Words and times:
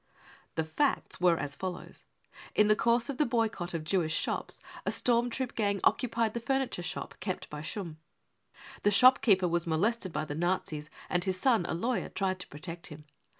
(The 0.55 0.63
facts 0.63 1.21
were 1.21 1.37
as 1.37 1.55
follows: 1.55 2.05
In 2.55 2.67
the 2.69 2.75
course 2.75 3.07
of 3.07 3.17
the 3.17 3.25
boycott 3.27 3.75
of 3.75 3.83
Jewish 3.83 4.15
shops 4.15 4.59
a 4.83 4.89
storm 4.89 5.29
troop 5.29 5.53
gang 5.53 5.79
occupied 5.83 6.33
the 6.33 6.39
furniture 6.39 6.81
shop 6.81 7.13
kept 7.19 7.47
by 7.51 7.61
Schumm. 7.61 7.97
The 8.81 8.89
shopkeeper 8.89 9.47
was 9.47 9.67
molested 9.67 10.11
by 10.11 10.25
the 10.25 10.33
Nazis, 10.33 10.89
and 11.07 11.23
his 11.23 11.39
son, 11.39 11.67
a 11.67 11.75
lawyer, 11.75 12.09
tried 12.09 12.39
to 12.39 12.47
protect 12.47 12.87
him. 12.87 13.05